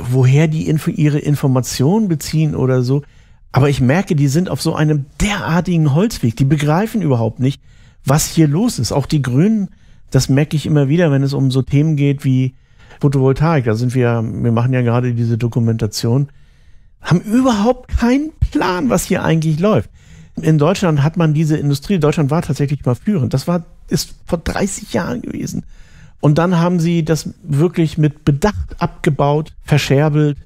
[0.00, 3.02] woher die ihre Informationen beziehen oder so.
[3.50, 6.36] Aber ich merke, die sind auf so einem derartigen Holzweg.
[6.36, 7.60] Die begreifen überhaupt nicht,
[8.04, 8.92] was hier los ist.
[8.92, 9.68] Auch die Grünen,
[10.10, 12.54] das merke ich immer wieder, wenn es um so Themen geht wie
[13.00, 16.28] Photovoltaik, da sind wir, wir machen ja gerade diese Dokumentation,
[17.00, 19.90] haben überhaupt keinen Plan, was hier eigentlich läuft.
[20.36, 23.34] In Deutschland hat man diese Industrie, Deutschland war tatsächlich mal führend.
[23.34, 25.64] Das war, ist vor 30 Jahren gewesen.
[26.20, 30.36] Und dann haben sie das wirklich mit Bedacht abgebaut, verscherbelt,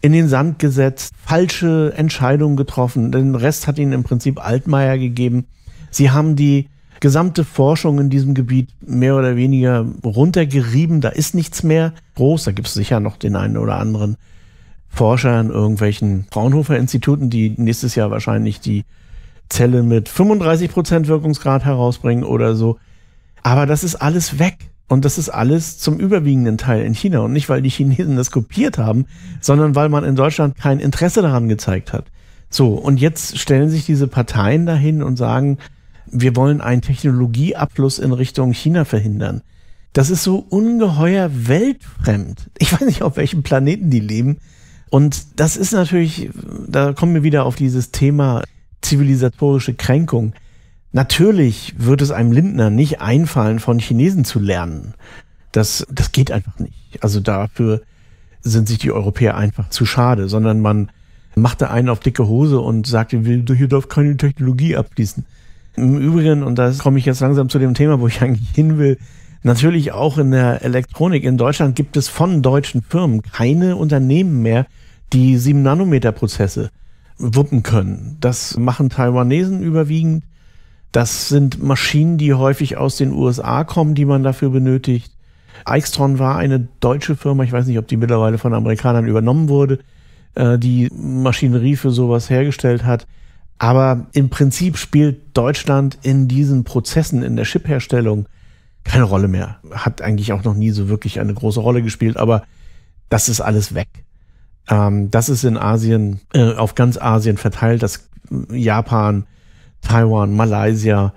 [0.00, 3.10] in den Sand gesetzt, falsche Entscheidungen getroffen.
[3.10, 5.46] Den Rest hat ihnen im Prinzip Altmaier gegeben.
[5.90, 6.68] Sie haben die
[7.00, 11.00] gesamte Forschung in diesem Gebiet mehr oder weniger runtergerieben.
[11.00, 12.44] Da ist nichts mehr groß.
[12.44, 14.16] Da gibt es sicher noch den einen oder anderen
[14.88, 18.84] Forscher in irgendwelchen Fraunhofer-Instituten, die nächstes Jahr wahrscheinlich die
[19.48, 22.78] Zelle mit 35 Prozent Wirkungsgrad herausbringen oder so.
[23.42, 24.70] Aber das ist alles weg.
[24.88, 27.20] Und das ist alles zum überwiegenden Teil in China.
[27.20, 29.06] Und nicht, weil die Chinesen das kopiert haben,
[29.40, 32.06] sondern weil man in Deutschland kein Interesse daran gezeigt hat.
[32.50, 35.58] So, und jetzt stellen sich diese Parteien dahin und sagen,
[36.06, 39.42] wir wollen einen Technologieabfluss in Richtung China verhindern.
[39.92, 42.50] Das ist so ungeheuer weltfremd.
[42.58, 44.38] Ich weiß nicht, auf welchem Planeten die leben.
[44.90, 46.30] Und das ist natürlich,
[46.68, 48.42] da kommen wir wieder auf dieses Thema
[48.82, 50.34] zivilisatorische Kränkung.
[50.92, 54.94] Natürlich wird es einem Lindner nicht einfallen, von Chinesen zu lernen.
[55.52, 57.02] Das, das geht einfach nicht.
[57.02, 57.82] Also dafür
[58.42, 60.90] sind sich die Europäer einfach zu schade, sondern man
[61.34, 65.24] macht da einen auf dicke Hose und sagt, hier darf keine Technologie abfließen.
[65.76, 68.78] Im Übrigen, und da komme ich jetzt langsam zu dem Thema, wo ich eigentlich hin
[68.78, 68.98] will,
[69.42, 74.66] natürlich auch in der Elektronik in Deutschland gibt es von deutschen Firmen keine Unternehmen mehr,
[75.12, 76.70] die 7-Nanometer-Prozesse
[77.18, 78.16] wuppen können.
[78.20, 80.24] Das machen Taiwanesen überwiegend.
[80.92, 85.12] Das sind Maschinen, die häufig aus den USA kommen, die man dafür benötigt.
[85.64, 89.80] Eichstron war eine deutsche Firma, ich weiß nicht, ob die mittlerweile von Amerikanern übernommen wurde,
[90.34, 93.06] äh, die Maschinerie für sowas hergestellt hat.
[93.58, 98.26] Aber im Prinzip spielt Deutschland in diesen Prozessen, in der Chipherstellung
[98.84, 99.58] keine Rolle mehr.
[99.72, 102.44] Hat eigentlich auch noch nie so wirklich eine große Rolle gespielt, aber
[103.08, 103.88] das ist alles weg.
[104.68, 108.08] Ähm, das ist in Asien, äh, auf ganz Asien verteilt, das
[108.50, 109.26] Japan,
[109.80, 111.12] Taiwan, Malaysia,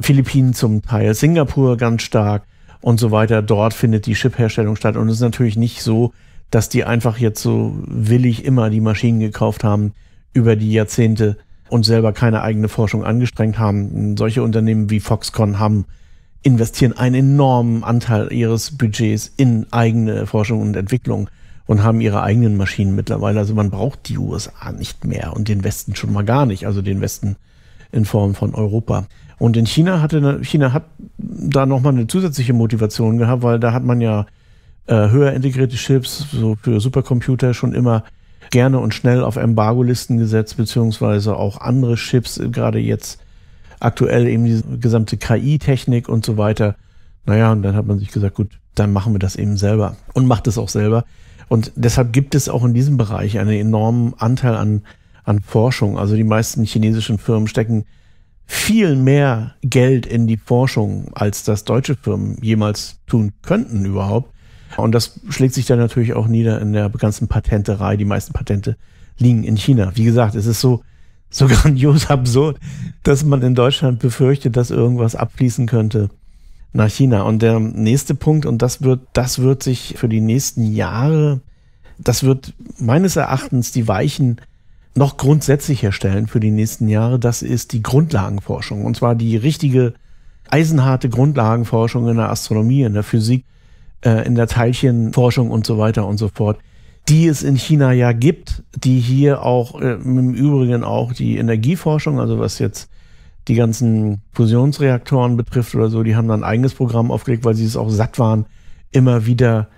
[0.00, 2.44] Philippinen zum Teil, Singapur ganz stark
[2.80, 3.42] und so weiter.
[3.42, 6.12] Dort findet die Chipherstellung statt und es ist natürlich nicht so,
[6.50, 9.92] dass die einfach jetzt so willig immer die Maschinen gekauft haben
[10.32, 11.36] über die Jahrzehnte
[11.72, 14.14] und selber keine eigene Forschung angestrengt haben.
[14.18, 15.86] Solche Unternehmen wie Foxconn haben
[16.42, 21.30] investieren einen enormen Anteil ihres Budgets in eigene Forschung und Entwicklung
[21.64, 23.38] und haben ihre eigenen Maschinen mittlerweile.
[23.38, 26.66] Also man braucht die USA nicht mehr und den Westen schon mal gar nicht.
[26.66, 27.36] Also den Westen
[27.90, 29.06] in Form von Europa.
[29.38, 30.84] Und in China hatte China hat
[31.16, 34.26] da nochmal eine zusätzliche Motivation gehabt, weil da hat man ja
[34.88, 38.04] äh, höher integrierte Chips so für Supercomputer schon immer
[38.50, 43.20] gerne und schnell auf Embargo-Listen gesetzt, beziehungsweise auch andere Chips, gerade jetzt
[43.80, 46.76] aktuell eben die gesamte KI-Technik und so weiter.
[47.26, 50.26] Naja, und dann hat man sich gesagt, gut, dann machen wir das eben selber und
[50.26, 51.04] macht es auch selber.
[51.48, 54.82] Und deshalb gibt es auch in diesem Bereich einen enormen Anteil an,
[55.24, 55.98] an Forschung.
[55.98, 57.84] Also die meisten chinesischen Firmen stecken
[58.46, 64.31] viel mehr Geld in die Forschung, als das deutsche Firmen jemals tun könnten überhaupt.
[64.76, 67.96] Und das schlägt sich dann natürlich auch nieder in der ganzen Patenterei.
[67.96, 68.76] Die meisten Patente
[69.18, 69.92] liegen in China.
[69.94, 70.82] Wie gesagt, es ist so,
[71.30, 72.58] so grandios absurd,
[73.02, 76.10] dass man in Deutschland befürchtet, dass irgendwas abfließen könnte
[76.72, 77.22] nach China.
[77.22, 81.40] Und der nächste Punkt, und das wird, das wird sich für die nächsten Jahre,
[81.98, 84.40] das wird meines Erachtens die Weichen
[84.94, 88.84] noch grundsätzlich herstellen für die nächsten Jahre, das ist die Grundlagenforschung.
[88.84, 89.94] Und zwar die richtige,
[90.50, 93.44] eisenharte Grundlagenforschung in der Astronomie, in der Physik,
[94.04, 96.58] äh, in der Teilchenforschung und so weiter und so fort,
[97.08, 102.20] die es in China ja gibt, die hier auch äh, im Übrigen auch die Energieforschung,
[102.20, 102.88] also was jetzt
[103.48, 107.64] die ganzen Fusionsreaktoren betrifft oder so, die haben dann ein eigenes Programm aufgelegt, weil sie
[107.64, 108.46] es auch satt waren,
[108.92, 109.68] immer wieder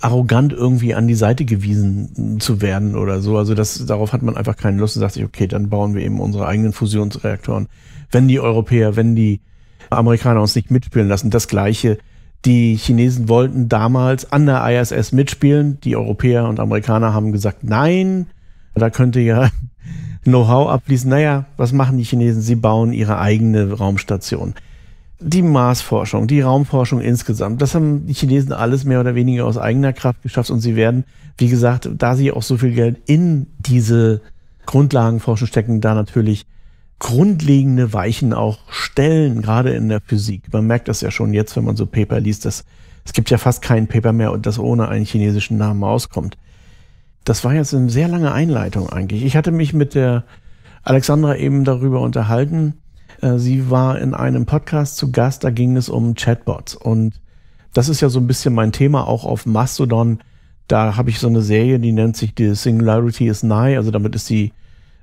[0.00, 3.38] arrogant irgendwie an die Seite gewiesen zu werden oder so.
[3.38, 6.02] Also das, darauf hat man einfach keine Lust und sagt sich, okay, dann bauen wir
[6.02, 7.68] eben unsere eigenen Fusionsreaktoren.
[8.10, 9.40] Wenn die Europäer, wenn die
[9.90, 11.98] Amerikaner uns nicht mitspielen lassen, das Gleiche.
[12.44, 15.80] Die Chinesen wollten damals an der ISS mitspielen.
[15.80, 18.26] Die Europäer und Amerikaner haben gesagt, nein,
[18.74, 19.50] da könnte ja
[20.24, 21.10] Know-how abfließen.
[21.10, 22.42] Naja, was machen die Chinesen?
[22.42, 24.54] Sie bauen ihre eigene Raumstation
[25.20, 29.92] die Marsforschung, die Raumforschung insgesamt, das haben die Chinesen alles mehr oder weniger aus eigener
[29.92, 31.04] Kraft geschafft und sie werden,
[31.36, 34.20] wie gesagt, da sie auch so viel Geld in diese
[34.66, 36.46] Grundlagenforschung stecken, da natürlich
[36.98, 40.52] grundlegende Weichen auch stellen, gerade in der Physik.
[40.52, 42.64] Man merkt das ja schon jetzt, wenn man so Paper liest, dass
[43.04, 46.36] es gibt ja fast kein Paper mehr, das ohne einen chinesischen Namen auskommt.
[47.24, 49.24] Das war jetzt eine sehr lange Einleitung eigentlich.
[49.24, 50.24] Ich hatte mich mit der
[50.82, 52.74] Alexandra eben darüber unterhalten,
[53.20, 56.74] äh, sie war in einem Podcast zu Gast, da ging es um Chatbots.
[56.74, 57.20] Und
[57.72, 60.20] das ist ja so ein bisschen mein Thema auch auf Mastodon.
[60.66, 63.76] Da habe ich so eine Serie, die nennt sich die Singularity is Nigh.
[63.76, 64.52] Also damit ist die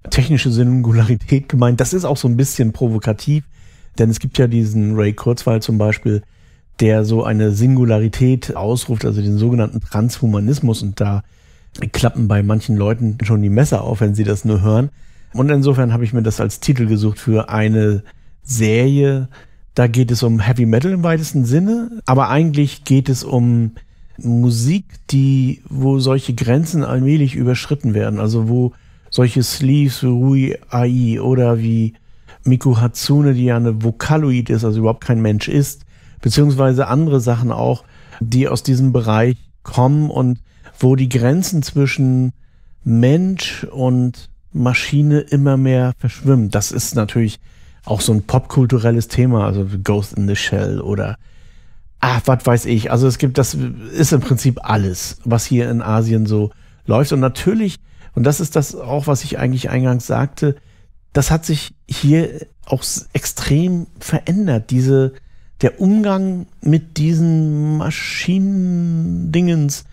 [0.09, 1.79] technische Singularität gemeint.
[1.79, 3.43] Das ist auch so ein bisschen provokativ,
[3.97, 6.21] denn es gibt ja diesen Ray Kurzweil zum Beispiel,
[6.79, 10.81] der so eine Singularität ausruft, also den sogenannten Transhumanismus.
[10.83, 11.23] Und da
[11.91, 14.89] klappen bei manchen Leuten schon die Messer auf, wenn sie das nur hören.
[15.33, 18.03] Und insofern habe ich mir das als Titel gesucht für eine
[18.43, 19.27] Serie.
[19.73, 23.71] Da geht es um Heavy Metal im weitesten Sinne, aber eigentlich geht es um
[24.17, 28.19] Musik, die, wo solche Grenzen allmählich überschritten werden.
[28.19, 28.71] Also wo
[29.15, 31.93] solche Sleeves wie Rui Ai oder wie
[32.43, 35.85] Miku Hatsune, die ja eine Vocaloid ist, also überhaupt kein Mensch ist,
[36.21, 37.85] beziehungsweise andere Sachen auch,
[38.19, 40.41] die aus diesem Bereich kommen und
[40.77, 42.33] wo die Grenzen zwischen
[42.83, 46.53] Mensch und Maschine immer mehr verschwimmt.
[46.53, 47.39] Das ist natürlich
[47.85, 51.15] auch so ein popkulturelles Thema, also Ghost in the Shell oder
[52.01, 52.91] ach, was weiß ich.
[52.91, 53.55] Also es gibt, das
[53.93, 56.51] ist im Prinzip alles, was hier in Asien so
[56.85, 57.13] läuft.
[57.13, 57.77] Und natürlich,
[58.13, 60.55] und das ist das auch, was ich eigentlich eingangs sagte,
[61.13, 64.69] das hat sich hier auch extrem verändert.
[64.69, 65.13] Diese,
[65.61, 69.85] der Umgang mit diesen Maschinendingens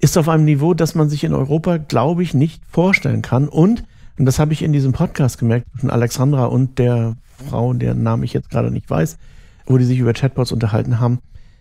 [0.00, 3.48] ist auf einem Niveau, das man sich in Europa, glaube ich, nicht vorstellen kann.
[3.48, 3.84] Und,
[4.18, 7.16] und das habe ich in diesem Podcast gemerkt, von Alexandra und der
[7.48, 9.18] Frau, deren Namen ich jetzt gerade nicht weiß,
[9.66, 11.18] wo die sich über Chatbots unterhalten haben,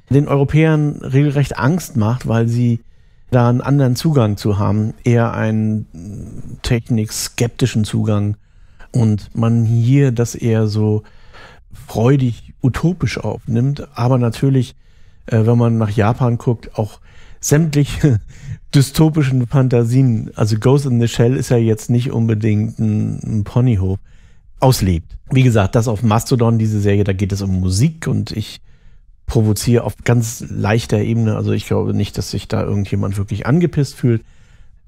[0.10, 2.82] den Europäern regelrecht Angst macht, weil sie
[3.34, 8.38] da einen anderen Zugang zu haben, eher einen technikskeptischen Zugang.
[8.92, 11.04] Und man hier das eher so
[11.88, 14.76] freudig utopisch aufnimmt, aber natürlich,
[15.26, 17.00] äh, wenn man nach Japan guckt, auch
[17.40, 18.20] sämtliche
[18.76, 24.00] dystopischen Fantasien, also Ghost in the Shell ist ja jetzt nicht unbedingt ein, ein Ponyhof,
[24.64, 25.18] auslebt.
[25.30, 28.62] Wie gesagt, das auf Mastodon, diese Serie, da geht es um Musik und ich
[29.26, 31.36] provoziere auf ganz leichter Ebene.
[31.36, 34.24] Also ich glaube nicht, dass sich da irgendjemand wirklich angepisst fühlt.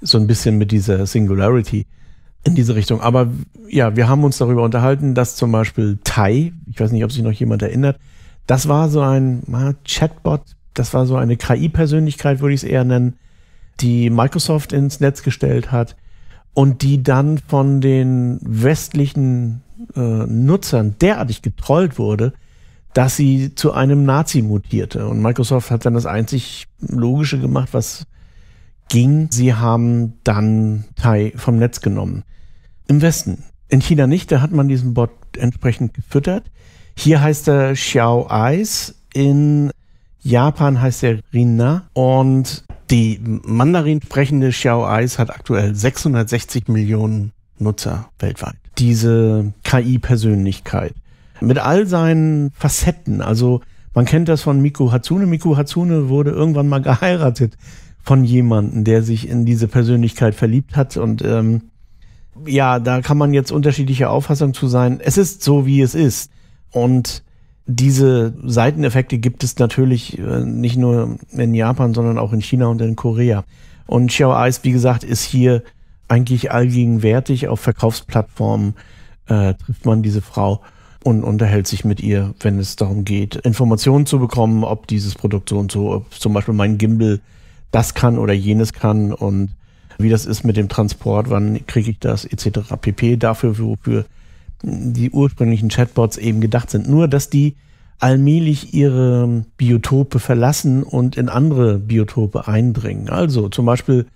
[0.01, 1.85] So ein bisschen mit dieser Singularity
[2.43, 3.01] in diese Richtung.
[3.01, 3.29] Aber
[3.67, 7.23] ja, wir haben uns darüber unterhalten, dass zum Beispiel Tai, ich weiß nicht, ob sich
[7.23, 7.97] noch jemand erinnert,
[8.47, 9.43] das war so ein
[9.87, 10.41] Chatbot,
[10.73, 13.15] das war so eine KI-Persönlichkeit, würde ich es eher nennen,
[13.79, 15.95] die Microsoft ins Netz gestellt hat
[16.53, 19.63] und die dann von den westlichen
[19.95, 22.33] äh, Nutzern derartig getrollt wurde,
[22.95, 25.05] dass sie zu einem Nazi mutierte.
[25.07, 28.05] Und Microsoft hat dann das einzig Logische gemacht, was
[28.87, 29.27] ging.
[29.31, 32.23] Sie haben dann Tai vom Netz genommen.
[32.87, 33.43] Im Westen.
[33.67, 36.49] In China nicht, da hat man diesen Bot entsprechend gefüttert.
[36.97, 38.95] Hier heißt er Xiao Eyes.
[39.13, 39.71] In
[40.21, 41.89] Japan heißt er Rina.
[41.91, 48.55] Und die Mandarin sprechende Xiao Eyes hat aktuell 660 Millionen Nutzer weltweit.
[48.77, 50.93] Diese KI-Persönlichkeit
[51.41, 53.21] mit all seinen Facetten.
[53.21, 53.61] Also
[53.93, 55.25] man kennt das von Miku Hatsune.
[55.25, 57.57] Miku Hatsune wurde irgendwann mal geheiratet
[58.03, 60.97] von jemandem, der sich in diese Persönlichkeit verliebt hat.
[60.97, 61.63] Und ähm,
[62.45, 64.99] ja, da kann man jetzt unterschiedliche Auffassungen zu sein.
[64.99, 66.29] Es ist so, wie es ist.
[66.71, 67.23] Und
[67.65, 72.81] diese Seiteneffekte gibt es natürlich äh, nicht nur in Japan, sondern auch in China und
[72.81, 73.43] in Korea.
[73.87, 75.63] Und Xiao Ice, wie gesagt, ist hier
[76.07, 77.47] eigentlich allgegenwärtig.
[77.47, 78.75] Auf Verkaufsplattformen
[79.27, 80.61] äh, trifft man diese Frau
[81.05, 85.49] und unterhält sich mit ihr, wenn es darum geht, Informationen zu bekommen, ob dieses Produkt
[85.49, 87.19] so und so, ob zum Beispiel mein Gimbal
[87.69, 89.51] das kann oder jenes kann und
[89.99, 92.73] wie das ist mit dem Transport, wann kriege ich das etc.
[92.81, 93.17] pp.
[93.17, 94.05] Dafür, wofür
[94.63, 96.89] die ursprünglichen Chatbots eben gedacht sind.
[96.89, 97.53] Nur, dass die
[97.99, 103.09] allmählich ihre Biotope verlassen und in andere Biotope eindringen.
[103.09, 104.07] Also zum Beispiel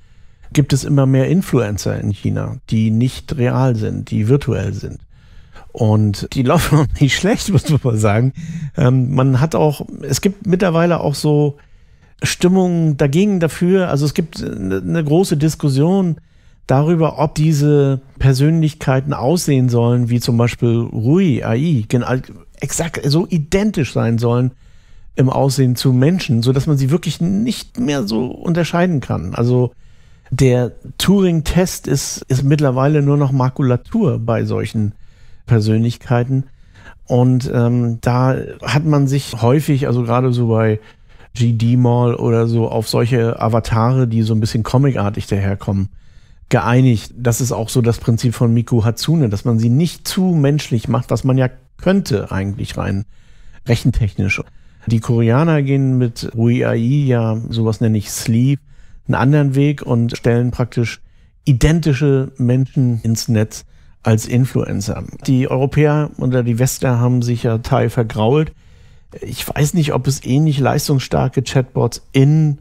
[0.54, 4.98] gibt es immer mehr Influencer in China, die nicht real sind, die virtuell sind.
[5.72, 8.34] Und die laufen auch nicht schlecht, muss man mal sagen.
[8.78, 11.58] Ähm, man hat auch, es gibt mittlerweile auch so
[12.22, 13.90] Stimmungen dagegen dafür.
[13.90, 16.18] Also es gibt eine große Diskussion
[16.68, 21.86] darüber, ob diese Persönlichkeiten aussehen sollen, wie zum Beispiel Rui AI,
[22.60, 24.52] exakt so identisch sein sollen
[25.16, 29.34] im Aussehen zu Menschen, so dass man sie wirklich nicht mehr so unterscheiden kann.
[29.34, 29.72] Also
[30.30, 34.94] der Turing-Test ist, ist mittlerweile nur noch Makulatur bei solchen
[35.50, 36.46] Persönlichkeiten.
[37.06, 40.80] Und ähm, da hat man sich häufig, also gerade so bei
[41.34, 45.90] GD Mall oder so, auf solche Avatare, die so ein bisschen comicartig daherkommen,
[46.50, 47.14] geeinigt.
[47.18, 50.88] Das ist auch so das Prinzip von Miku Hatsune, dass man sie nicht zu menschlich
[50.88, 53.06] macht, was man ja könnte eigentlich rein
[53.68, 54.42] rechentechnisch.
[54.86, 58.62] Die Koreaner gehen mit Rui AI ja, sowas nenne ich Sleeve,
[59.08, 61.02] einen anderen Weg und stellen praktisch
[61.46, 63.66] identische Menschen ins Netz
[64.04, 65.04] als Influencer.
[65.28, 68.52] Die Europäer oder die Westler haben sich ja Teil vergrault.
[69.22, 72.60] Ich weiß nicht, ob es ähnlich leistungsstarke Chatbots in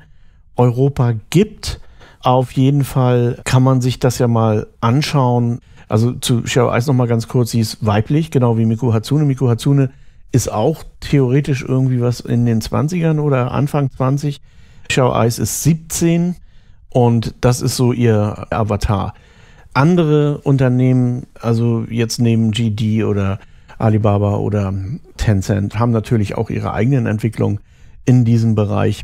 [0.57, 1.81] Europa gibt.
[2.21, 5.61] Auf jeden Fall kann man sich das ja mal anschauen.
[5.89, 9.25] Also zu Xiao Eis noch mal ganz kurz, sie ist weiblich, genau wie Miku Hatsune.
[9.25, 9.91] Miku Hatsune
[10.33, 14.41] ist auch theoretisch irgendwie was in den 20ern oder Anfang 20.
[14.89, 16.37] Xiao Eis ist 17
[16.91, 19.15] und das ist so ihr Avatar.
[19.79, 23.39] Andere Unternehmen, also jetzt neben GD oder
[23.79, 24.75] Alibaba oder
[25.17, 27.61] Tencent, haben natürlich auch ihre eigenen Entwicklungen
[28.05, 29.03] in diesem Bereich.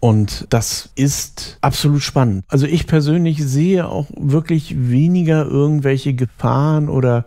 [0.00, 2.46] Und das ist absolut spannend.
[2.48, 7.26] Also ich persönlich sehe auch wirklich weniger irgendwelche Gefahren oder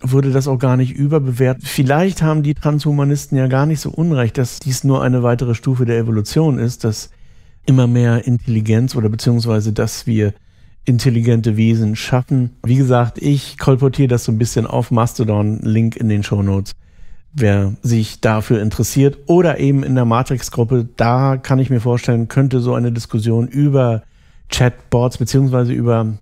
[0.00, 1.62] würde das auch gar nicht überbewertet.
[1.68, 5.84] Vielleicht haben die Transhumanisten ja gar nicht so unrecht, dass dies nur eine weitere Stufe
[5.84, 7.10] der Evolution ist, dass
[7.66, 10.34] immer mehr Intelligenz oder beziehungsweise dass wir
[10.86, 12.56] intelligente Wesen schaffen.
[12.64, 16.72] Wie gesagt, ich kolportiere das so ein bisschen auf Mastodon, Link in den Show Notes.
[17.32, 22.60] Wer sich dafür interessiert oder eben in der Matrix-Gruppe, da kann ich mir vorstellen, könnte
[22.60, 24.04] so eine Diskussion über
[24.48, 26.16] Chatbots beziehungsweise über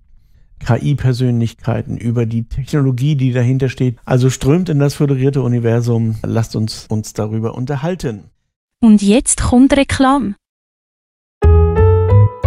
[0.59, 3.97] KI-Persönlichkeiten, über die Technologie, die dahinter steht.
[4.03, 6.15] Also strömt in das föderierte Universum.
[6.23, 8.25] Lasst uns uns darüber unterhalten.
[8.81, 10.35] Und jetzt kommt Reklam.